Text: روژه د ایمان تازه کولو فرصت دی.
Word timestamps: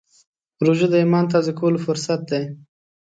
روژه 0.65 0.87
د 0.89 0.93
ایمان 1.01 1.25
تازه 1.33 1.51
کولو 1.59 1.79
فرصت 1.85 2.19
دی. 2.31 2.43